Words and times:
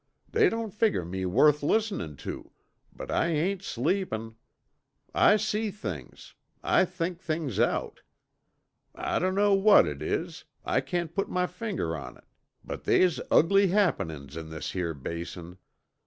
They 0.27 0.49
don't 0.49 0.73
figger 0.73 1.05
me 1.05 1.27
worth 1.27 1.61
listenin' 1.61 2.15
to, 2.25 2.49
but 2.91 3.11
I 3.11 3.27
ain't 3.27 3.61
sleepin'. 3.61 4.33
I 5.13 5.37
see 5.37 5.69
things, 5.69 6.33
I 6.63 6.85
think 6.85 7.19
things 7.21 7.59
out. 7.59 8.01
I 8.95 9.19
dunno 9.19 9.53
what 9.53 9.85
it 9.85 10.01
is, 10.01 10.45
I 10.65 10.81
can't 10.81 11.13
put 11.13 11.29
my 11.29 11.45
finger 11.45 11.95
on't, 11.95 12.23
but 12.65 12.85
they's 12.85 13.19
ugly 13.29 13.67
happenin's 13.67 14.35
in 14.35 14.49
this 14.49 14.71
here 14.71 14.95
Basin. 14.95 15.59